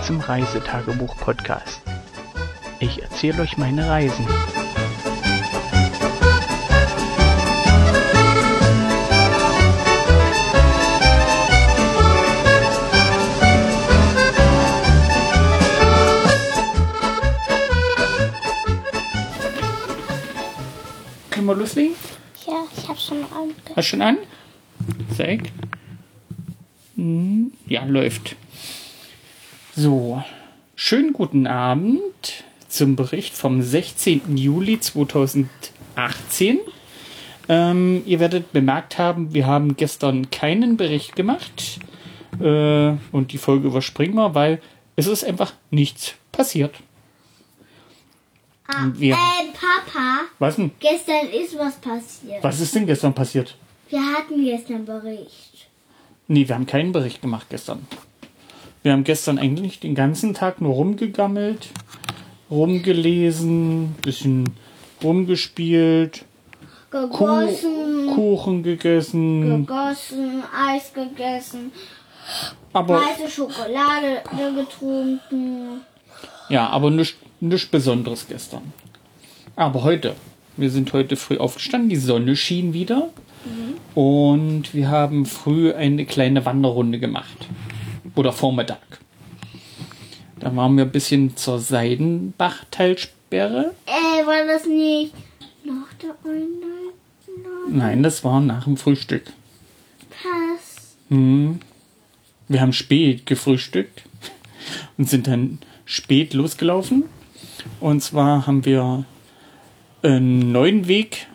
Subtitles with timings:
[0.00, 1.82] Willkommen zum Reisetagebuch-Podcast.
[2.78, 4.26] Ich erzähle euch meine Reisen.
[21.30, 21.94] Können wir loslegen?
[22.46, 23.50] Ja, ich habe schon an.
[23.68, 24.18] Hast du schon an?
[25.16, 25.52] Zeig.
[26.96, 28.36] Hm, Ja, läuft.
[29.76, 30.22] So,
[30.74, 34.36] schönen guten Abend zum Bericht vom 16.
[34.36, 36.58] Juli 2018.
[37.48, 41.78] Ähm, ihr werdet bemerkt haben, wir haben gestern keinen Bericht gemacht.
[42.40, 44.60] Äh, und die Folge überspringen wir, weil
[44.96, 46.74] es ist einfach nichts passiert.
[48.68, 49.16] Ah, Wir- äh,
[49.52, 50.70] Papa, Was denn?
[50.78, 52.42] gestern ist was passiert.
[52.42, 53.56] Was ist denn gestern passiert?
[53.88, 55.66] Wir hatten gestern Bericht.
[56.28, 57.84] Nee, wir haben keinen Bericht gemacht gestern.
[58.82, 61.68] Wir haben gestern eigentlich den ganzen Tag nur rumgegammelt,
[62.50, 64.44] rumgelesen, bisschen
[65.02, 66.24] rumgespielt,
[66.90, 71.72] Kuh Gegossen, Kuchen gegessen, gegossen, Eis gegessen,
[72.72, 74.22] aber weiße Schokolade
[74.56, 75.82] getrunken.
[76.48, 78.72] ja, aber nichts nichts Besonderes gestern.
[79.56, 80.16] Aber heute,
[80.56, 83.10] wir sind heute früh aufgestanden, die Sonne schien wieder.
[83.94, 87.48] Und wir haben früh eine kleine Wanderrunde gemacht
[88.14, 89.00] oder Vormittag.
[90.38, 93.74] Da waren wir ein bisschen zur Seidenbach-Talsperre.
[93.86, 95.14] Äh, war das nicht
[95.64, 96.94] nach der Einheit?
[97.68, 99.24] Nein, das war nach dem Frühstück.
[100.10, 100.96] Pass.
[101.08, 101.60] Hm.
[102.48, 104.02] Wir haben spät gefrühstückt
[104.98, 107.04] und sind dann spät losgelaufen.
[107.78, 109.04] Und zwar haben wir
[110.02, 111.28] einen neuen Weg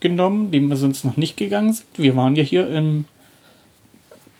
[0.00, 1.86] genommen, den wir sonst noch nicht gegangen sind.
[1.96, 3.04] Wir waren ja hier im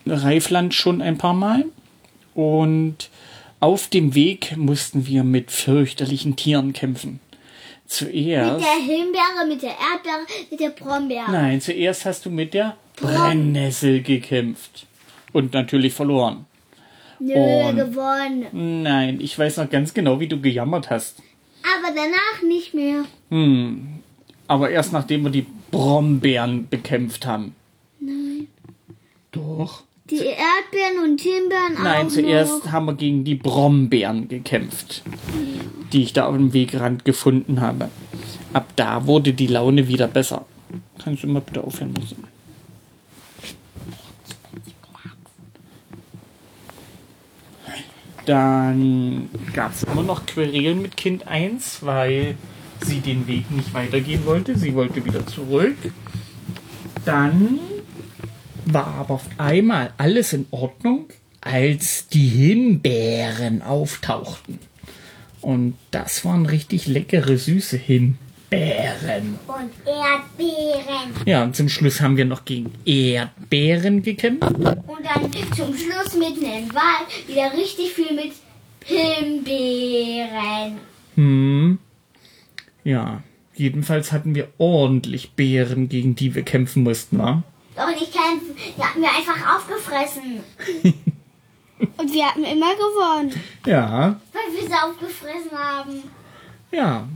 [0.07, 1.65] Reifland schon ein paar Mal.
[2.35, 3.11] Und
[3.61, 7.21] auf dem Weg mussten wir mit fürchterlichen Tieren kämpfen.
[7.87, 8.57] Zuerst.
[8.59, 11.31] Mit der Himbeere, mit der Erdbeere, mit der Brombeere.
[11.31, 14.87] Nein, zuerst hast du mit der Brennnessel gekämpft.
[15.33, 16.47] Und natürlich verloren.
[17.19, 17.35] Nö,
[17.69, 18.83] Und- gewonnen.
[18.83, 21.23] Nein, ich weiß noch ganz genau, wie du gejammert hast.
[21.79, 23.05] Aber danach nicht mehr.
[23.31, 24.01] Hm.
[24.49, 27.55] Aber erst nachdem wir die Brombeeren bekämpft haben.
[28.01, 28.49] Nein.
[29.33, 29.83] Doch.
[30.11, 32.73] Die Erdbeeren und Himbeeren Nein, auch zuerst noch.
[32.73, 35.03] haben wir gegen die Brombeeren gekämpft,
[35.93, 37.89] die ich da auf dem Wegrand gefunden habe.
[38.53, 40.47] Ab da wurde die Laune wieder besser.
[41.03, 42.25] Kannst du mal bitte aufhören müssen?
[48.27, 52.37] Dann gab es immer noch Querelen mit Kind 1, weil
[52.85, 54.57] sie den Weg nicht weitergehen wollte.
[54.57, 55.77] Sie wollte wieder zurück.
[57.05, 57.59] Dann
[58.67, 61.07] war aber auf einmal alles in Ordnung,
[61.41, 64.59] als die Himbeeren auftauchten.
[65.41, 69.39] Und das waren richtig leckere, süße Himbeeren.
[69.47, 71.15] Und Erdbeeren.
[71.25, 74.51] Ja, und zum Schluss haben wir noch gegen Erdbeeren gekämpft.
[74.51, 78.33] Und dann zum Schluss mitten im Wald wieder richtig viel mit
[78.85, 80.79] Himbeeren.
[81.15, 81.79] Hm.
[82.83, 83.23] Ja,
[83.55, 87.45] jedenfalls hatten wir ordentlich Beeren, gegen die wir kämpfen mussten, wa?
[87.77, 88.57] Doch nicht kämpfen.
[88.77, 90.41] Die hatten wir einfach aufgefressen.
[91.99, 93.33] Und wir hatten immer gewonnen.
[93.67, 96.03] Ja, Weil wir sie aufgefressen haben.
[96.73, 97.07] ja.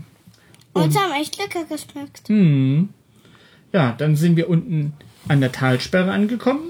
[0.72, 2.28] Und sie haben echt lecker geschmeckt.
[2.28, 2.90] Hm.
[3.72, 4.92] Ja, dann sind wir unten
[5.26, 6.68] an der Talsperre angekommen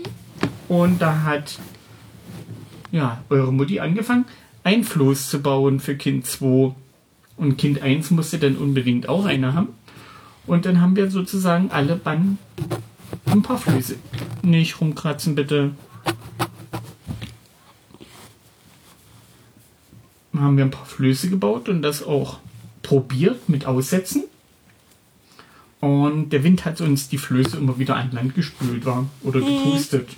[0.69, 1.59] und da hat
[2.93, 4.25] ja eure Mutti angefangen,
[4.65, 6.75] ein Floß zu bauen für Kind 2
[7.37, 9.69] und Kind 1 musste dann unbedingt auch eine haben
[10.47, 12.39] und dann haben wir sozusagen alle Bann
[13.33, 13.97] ein paar Flöße.
[14.43, 15.73] Nicht rumkratzen bitte.
[20.37, 22.39] Haben wir ein paar Flöße gebaut und das auch
[22.83, 24.25] probiert mit Aussätzen.
[25.81, 30.09] Und der Wind hat uns die Flöße immer wieder an Land gespült war oder gepustet.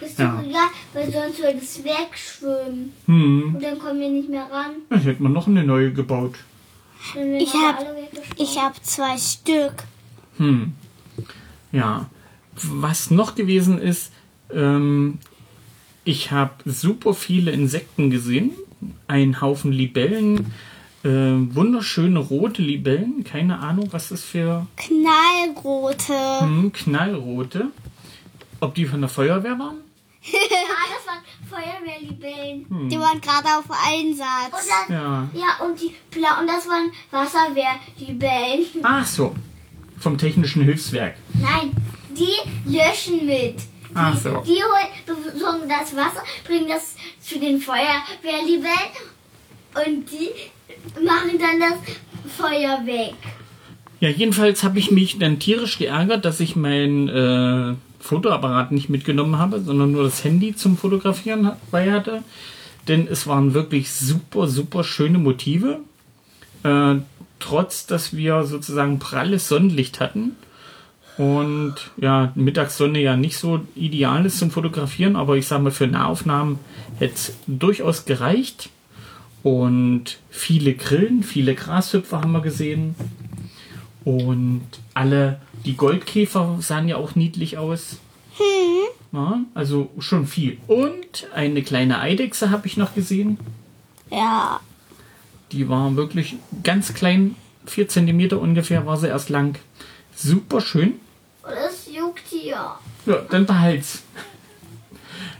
[0.00, 0.32] Das ist Ja.
[0.36, 2.92] doch egal, weil sonst würde es wegschwimmen.
[3.06, 4.72] Hm, Und dann kommen wir nicht mehr ran.
[4.88, 6.36] dann hätte man noch eine neue gebaut.
[7.14, 8.08] Ich hab- weggeschwommen.
[8.38, 9.84] Ich habe zwei Stück.
[10.38, 10.72] Hm.
[11.72, 12.08] Ja.
[12.54, 14.12] Was noch gewesen ist,
[14.52, 15.18] ähm,
[16.04, 18.52] ich habe super viele Insekten gesehen.
[19.06, 20.52] Ein Haufen Libellen,
[21.04, 23.24] äh, wunderschöne rote Libellen.
[23.24, 26.14] Keine Ahnung, was das für Knallrote.
[26.40, 27.68] hm, knallrote.
[28.60, 29.76] Ob die von der Feuerwehr waren?
[30.22, 30.38] Ja,
[30.94, 32.88] das waren Feuerwehrlibellen.
[32.90, 34.68] Die waren gerade auf Und Einsatz.
[34.88, 35.28] dann, Ja.
[35.34, 38.66] ja, und die Blau und das waren Wasserwehrlibellen.
[38.82, 39.34] Ach so.
[39.98, 41.16] Vom Technischen Hilfswerk.
[41.34, 41.72] Nein,
[42.16, 43.56] die löschen mit.
[43.94, 44.42] Ach so.
[44.46, 48.72] Die holen, besorgen das Wasser, bringen das zu den Feuerwehrliebeln
[49.74, 50.30] und die
[51.04, 53.14] machen dann das Feuer weg.
[54.00, 59.38] Ja, jedenfalls habe ich mich dann tierisch geärgert, dass ich mein äh, Fotoapparat nicht mitgenommen
[59.38, 62.22] habe, sondern nur das Handy zum Fotografieren bei hatte.
[62.88, 65.80] Denn es waren wirklich super, super schöne Motive.
[66.62, 66.96] Äh,
[67.40, 70.36] trotz, dass wir sozusagen pralles Sonnenlicht hatten.
[71.20, 75.86] Und ja, Mittagssonne ja nicht so ideal ist zum Fotografieren, aber ich sage mal, für
[75.86, 76.58] Nahaufnahmen
[76.98, 78.70] hätte es durchaus gereicht.
[79.42, 82.94] Und viele Grillen, viele Grashüpfer haben wir gesehen.
[84.02, 84.62] Und
[84.94, 87.98] alle, die Goldkäfer sahen ja auch niedlich aus.
[89.12, 90.56] Ja, also schon viel.
[90.68, 93.36] Und eine kleine Eidechse habe ich noch gesehen.
[94.10, 94.60] Ja.
[95.52, 97.34] Die war wirklich ganz klein,
[97.66, 99.58] vier Zentimeter ungefähr war sie erst lang.
[100.16, 100.94] Super schön.
[102.40, 102.76] Hier.
[103.06, 104.02] Ja, dann behalt's.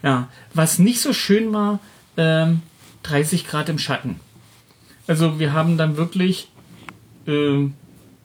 [0.03, 1.81] Ja, was nicht so schön war,
[2.17, 2.63] ähm,
[3.03, 4.21] 30 Grad im Schatten.
[5.07, 6.49] Also wir haben dann wirklich
[7.27, 7.75] ähm,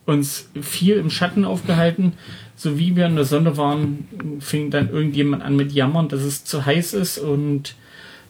[0.06, 2.13] uns viel im Schatten aufgehalten.
[2.56, 6.45] So wie wir in der Sonne waren, fing dann irgendjemand an mit Jammern, dass es
[6.45, 7.75] zu heiß ist und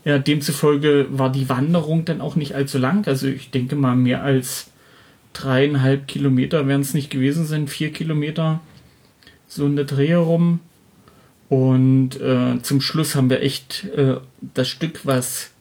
[0.04, 3.08] ja, demzufolge war die Wanderung dann auch nicht allzu lang.
[3.08, 4.72] Also ich denke mal mehr als
[5.34, 8.62] dreieinhalb Kilometer werden es nicht gewesen sein, vier Kilometer
[9.56, 10.60] so in der Dreh rum.
[11.48, 15.52] Und äh, zum Schluss haben wir echt äh, das Stück, was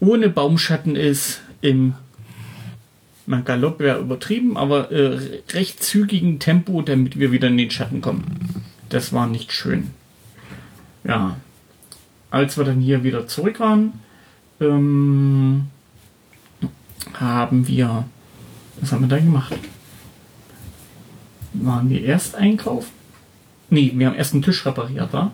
[0.00, 1.94] ohne Baumschatten ist, im
[3.26, 8.02] na, Galopp wäre übertrieben, aber äh, recht zügigen Tempo, damit wir wieder in den Schatten
[8.02, 8.64] kommen.
[8.90, 9.90] Das war nicht schön.
[11.04, 11.36] Ja.
[12.30, 13.94] Als wir dann hier wieder zurück waren,
[14.60, 15.68] ähm,
[17.14, 18.04] haben wir.
[18.80, 19.54] Was haben wir da gemacht?
[21.54, 22.90] Waren wir erst einkaufen?
[23.70, 25.32] Nee, wir haben erst einen Tisch repariert, wa?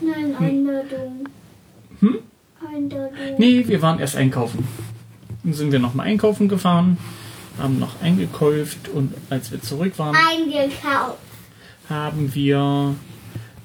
[0.00, 1.28] Nein, Einladung.
[2.00, 2.18] Hm?
[2.74, 3.12] Einladung.
[3.38, 4.66] Nee, wir waren erst einkaufen.
[5.44, 6.98] Dann sind wir nochmal einkaufen gefahren,
[7.58, 11.18] haben noch eingekauft und als wir zurück waren, Eingekauft.
[11.88, 12.94] haben wir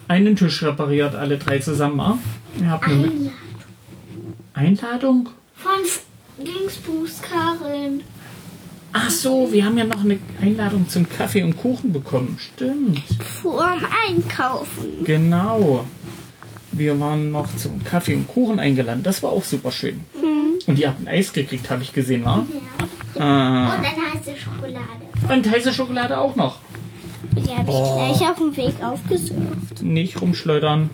[0.07, 1.99] einen Tisch repariert, alle drei zusammen.
[1.99, 2.17] ah?
[2.59, 3.31] Eine Einladung.
[4.53, 5.29] Einladung?
[5.55, 5.71] Von
[6.45, 8.01] Dingsbus Karin.
[8.97, 12.37] Ach so, wir haben ja noch eine Einladung zum Kaffee und Kuchen bekommen.
[12.39, 13.01] Stimmt.
[13.41, 15.03] Vorm Einkaufen.
[15.03, 15.85] Genau.
[16.71, 19.03] Wir waren noch zum Kaffee und Kuchen eingeladen.
[19.03, 19.99] Das war auch super schön.
[20.65, 22.45] Und ihr habt ein Eis gekriegt, habe ich gesehen, wa?
[23.17, 23.21] Ja.
[23.21, 23.75] Ah.
[23.75, 25.33] Und dann heiße Schokolade.
[25.33, 26.59] Und heiße Schokolade auch noch.
[27.33, 27.95] Die habe ich Oh.
[27.97, 29.81] gleich auf dem Weg aufgesucht.
[29.81, 30.89] Nicht rumschleudern.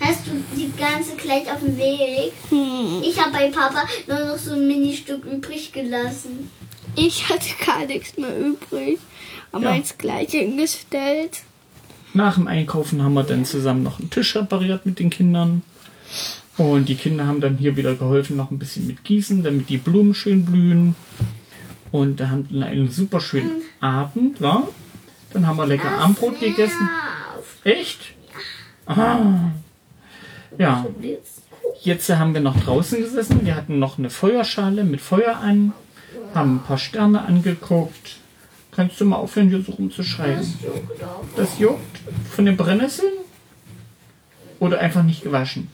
[0.00, 2.32] Hast du die ganze gleich auf dem Weg?
[2.50, 3.02] Hm.
[3.02, 6.50] Ich habe bei Papa nur noch so ein Ministück übrig gelassen.
[6.94, 8.98] Ich hatte gar nichts mehr übrig.
[9.50, 9.74] Aber Ja.
[9.74, 11.40] ins gleiche hingestellt.
[12.14, 15.62] Nach dem Einkaufen haben wir dann zusammen noch einen Tisch repariert mit den Kindern.
[16.58, 19.78] Und die Kinder haben dann hier wieder geholfen, noch ein bisschen mit Gießen, damit die
[19.78, 20.94] Blumen schön blühen.
[21.90, 24.68] Und da haben wir einen super schönen Abend, wa?
[25.32, 26.88] Dann haben wir lecker Abendbrot gegessen.
[27.64, 28.00] Echt?
[28.84, 29.50] Ah.
[30.58, 30.86] Ja,
[31.82, 33.44] jetzt haben wir noch draußen gesessen.
[33.46, 35.72] Wir hatten noch eine Feuerschale mit Feuer an,
[36.34, 38.16] haben ein paar Sterne angeguckt.
[38.70, 40.46] Kannst du mal aufhören, hier so rumzuschreiben?
[41.36, 43.12] Das juckt von den Brennnesseln?
[44.58, 45.68] Oder einfach nicht gewaschen?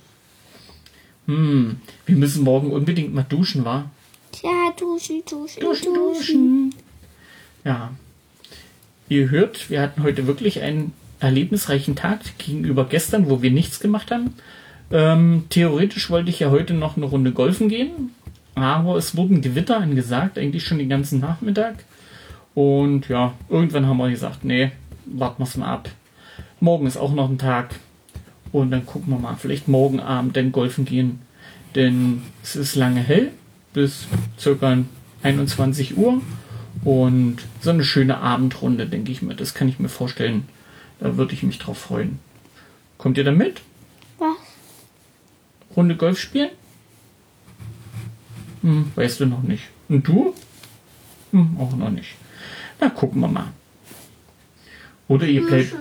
[1.27, 3.91] Hm, wir müssen morgen unbedingt mal duschen, wa?
[4.43, 6.75] Ja, duschen, duschen, Duschen, duschen.
[7.65, 7.93] Ja.
[9.09, 14.11] Ihr hört, wir hatten heute wirklich einen erlebnisreichen Tag gegenüber gestern, wo wir nichts gemacht
[14.11, 14.35] haben.
[14.91, 18.15] Ähm, theoretisch wollte ich ja heute noch eine Runde golfen gehen,
[18.63, 21.85] aber es wurden Gewitter angesagt, eigentlich schon den ganzen Nachmittag.
[22.55, 24.73] Und ja, irgendwann haben wir gesagt, nee,
[25.07, 25.89] warten wir es mal ab.
[26.61, 27.75] Morgen ist auch noch ein Tag.
[28.51, 31.21] Und dann gucken wir mal, vielleicht morgen Abend dann golfen gehen.
[31.75, 33.31] Denn es ist lange hell,
[33.75, 34.07] bis
[34.39, 34.79] circa
[35.23, 36.21] 21 Uhr.
[36.85, 39.35] Und so eine schöne Abendrunde, denke ich mir.
[39.35, 40.49] Das kann ich mir vorstellen.
[41.01, 42.19] Da würde ich mich drauf freuen.
[42.97, 43.61] Kommt ihr da mit?
[44.19, 44.37] Was?
[45.77, 46.51] Runde Golf spielen?
[48.63, 49.65] Hm, weißt du noch nicht.
[49.89, 50.35] Und du?
[51.33, 52.15] Hm, auch noch nicht.
[52.81, 53.53] Na, gucken wir mal.
[55.09, 55.75] Oder ihr bleibt,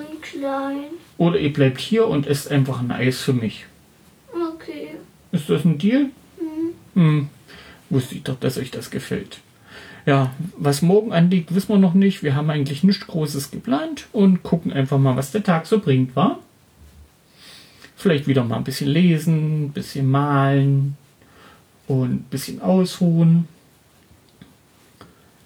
[1.17, 3.65] oder ihr bleibt hier und esst einfach ein Eis für mich.
[4.53, 4.91] Okay.
[5.31, 6.07] Ist das ein Deal?
[6.93, 7.29] Hm.
[7.89, 9.39] Wusste ich doch, dass euch das gefällt.
[10.05, 12.23] Ja, was morgen anliegt, wissen wir noch nicht.
[12.23, 16.15] Wir haben eigentlich nichts Großes geplant und gucken einfach mal, was der Tag so bringt,
[16.15, 16.39] wa?
[17.97, 20.95] Vielleicht wieder mal ein bisschen lesen, ein bisschen malen
[21.87, 23.47] und ein bisschen ausruhen.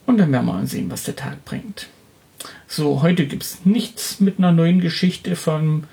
[0.05, 1.87] Und dann werden wir mal sehen, was der Tag bringt.
[2.67, 5.83] So, heute gibt's nichts mit einer neuen Geschichte vom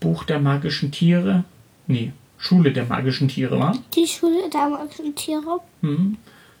[0.00, 1.44] Buch der magischen Tiere.
[1.86, 3.72] Nee, Schule der magischen Tiere, wa?
[3.94, 5.60] Die Schule der magischen Tiere.
[5.82, 6.16] Mhm.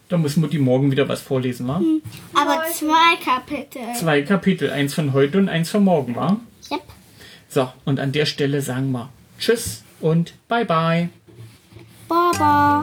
[0.08, 1.80] Da muss Mutti morgen wieder was vorlesen, wa?
[2.34, 3.80] Aber zwei Kapitel.
[3.96, 6.38] Zwei Kapitel, eins von heute und eins von morgen, wa?
[6.70, 6.82] Yep.
[7.48, 11.08] So, und an der Stelle sagen wir Tschüss und Bye Bye.
[12.08, 12.82] Baba.